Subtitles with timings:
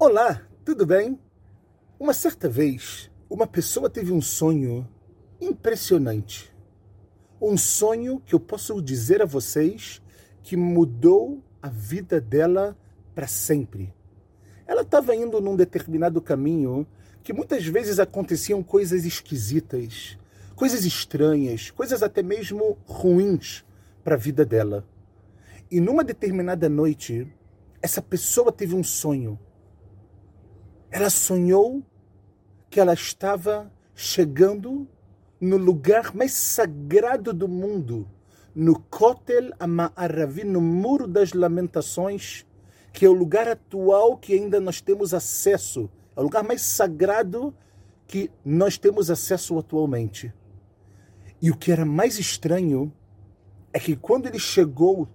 [0.00, 1.18] Olá, tudo bem?
[1.98, 4.88] Uma certa vez, uma pessoa teve um sonho
[5.40, 6.54] impressionante.
[7.42, 10.00] Um sonho que eu posso dizer a vocês
[10.40, 12.78] que mudou a vida dela
[13.12, 13.92] para sempre.
[14.68, 16.86] Ela estava indo num determinado caminho
[17.24, 20.16] que muitas vezes aconteciam coisas esquisitas,
[20.54, 23.64] coisas estranhas, coisas até mesmo ruins
[24.04, 24.86] para a vida dela.
[25.68, 27.26] E numa determinada noite,
[27.82, 29.36] essa pessoa teve um sonho.
[30.90, 31.82] Ela sonhou
[32.70, 34.86] que ela estava chegando
[35.40, 38.08] no lugar mais sagrado do mundo,
[38.54, 42.46] no Kotel Ama'aravi, no Muro das Lamentações,
[42.92, 47.54] que é o lugar atual que ainda nós temos acesso, é o lugar mais sagrado
[48.06, 50.32] que nós temos acesso atualmente.
[51.40, 52.92] E o que era mais estranho
[53.72, 55.06] é que quando ele chegou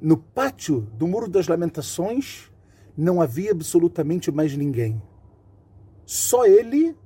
[0.00, 2.50] no pátio do Muro das Lamentações,
[2.96, 5.02] não havia absolutamente mais ninguém.
[6.06, 6.96] Só ele,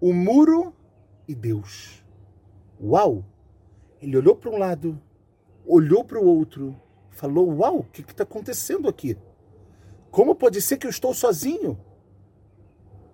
[0.00, 0.74] o muro
[1.28, 2.04] e Deus.
[2.82, 3.24] Uau!
[4.00, 5.00] Ele olhou para um lado,
[5.66, 6.76] olhou para o outro,
[7.10, 9.16] falou: Uau, o que está acontecendo aqui?
[10.10, 11.78] Como pode ser que eu estou sozinho?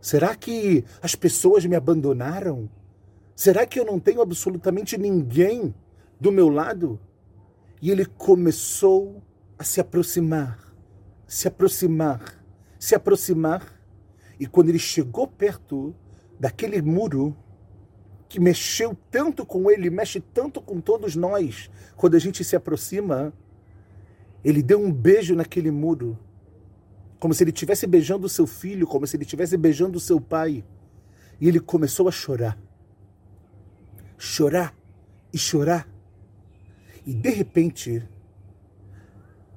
[0.01, 2.69] Será que as pessoas me abandonaram?
[3.37, 5.75] Será que eu não tenho absolutamente ninguém
[6.21, 6.99] do meu lado?
[7.81, 9.23] E ele começou
[9.59, 10.70] a se aproximar,
[11.31, 12.45] se aproximar,
[12.77, 13.81] se aproximar.
[14.41, 15.95] E quando ele chegou perto
[16.41, 17.37] daquele muro,
[18.29, 23.33] que mexeu tanto com ele, mexe tanto com todos nós, quando a gente se aproxima,
[24.43, 26.19] ele deu um beijo naquele muro,
[27.21, 30.21] como se ele estivesse beijando o seu filho, como se ele estivesse beijando o seu
[30.21, 30.65] pai.
[31.41, 32.59] E ele começou a chorar.
[34.19, 34.75] Chorar
[35.33, 35.89] e chorar.
[37.07, 38.03] E de repente,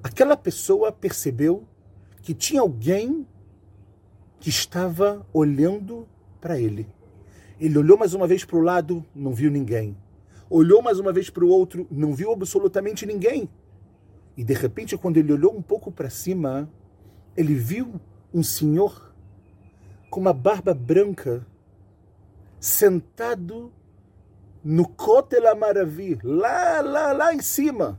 [0.04, 1.64] aquela pessoa percebeu
[2.20, 3.26] que tinha alguém
[4.38, 6.06] que estava olhando
[6.42, 6.86] para ele.
[7.58, 9.96] Ele olhou mais uma vez para o lado, não viu ninguém.
[10.50, 13.48] Olhou mais uma vez para o outro, não viu absolutamente ninguém.
[14.36, 16.68] E de repente, quando ele olhou um pouco para cima,
[17.34, 17.98] ele viu
[18.32, 19.14] um senhor
[20.10, 21.46] com uma barba branca
[22.60, 23.72] sentado
[24.62, 27.98] no Kotel Maravi, lá, lá, lá em cima.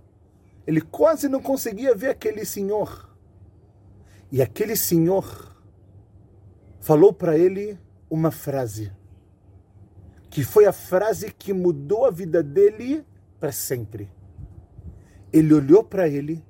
[0.66, 3.10] Ele quase não conseguia ver aquele senhor.
[4.32, 5.56] E aquele senhor
[6.80, 8.92] falou para ele uma frase
[10.36, 13.06] que foi a frase que mudou a vida dele
[13.40, 14.12] para sempre.
[15.32, 16.44] Ele olhou para ele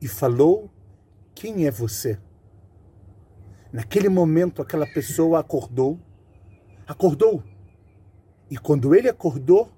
[0.00, 0.70] e falou:
[1.34, 2.18] Quem é você?
[3.70, 6.00] Naquele momento, aquela pessoa acordou,
[6.86, 7.42] acordou.
[8.50, 9.70] E quando ele acordou,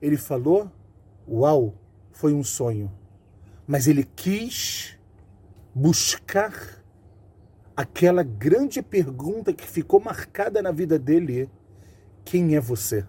[0.00, 0.70] ele falou:
[1.28, 1.74] Uau,
[2.14, 2.90] foi um sonho.
[3.66, 4.96] Mas ele quis
[5.74, 6.82] buscar
[7.76, 11.50] aquela grande pergunta que ficou marcada na vida dele
[12.24, 13.04] quem é você?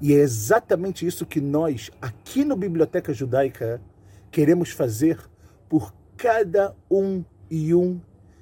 [0.00, 3.80] E é exatamente isso que nós, aqui no Biblioteca Judaica,
[4.30, 5.20] queremos fazer
[5.68, 8.00] por cada um e um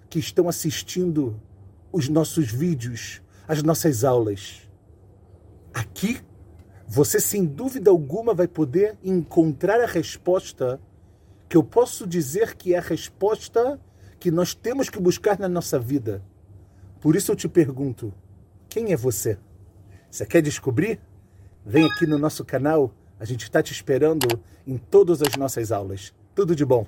[0.08, 1.40] que estão assistindo
[1.92, 4.68] os nossos vídeos, as nossas aulas.
[5.74, 6.20] Aqui,
[6.86, 10.80] você sem dúvida alguma vai poder encontrar a resposta
[11.48, 13.80] que eu posso dizer que é a resposta
[14.20, 16.22] que nós temos que buscar na nossa vida.
[17.00, 18.14] Por isso eu te pergunto:
[18.68, 19.38] quem é você?
[20.10, 21.00] Você quer descobrir?
[21.64, 26.14] Vem aqui no nosso canal, a gente está te esperando em todas as nossas aulas.
[26.34, 26.86] Tudo de bom!